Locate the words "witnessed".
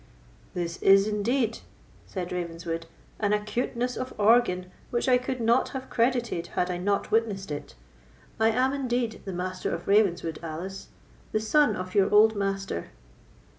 7.11-7.51